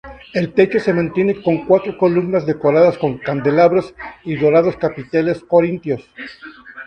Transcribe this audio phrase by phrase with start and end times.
[0.33, 3.93] El techo se mantiene con cuatro columnas decoradas con candelabros
[4.23, 6.09] y dorados capiteles corintios.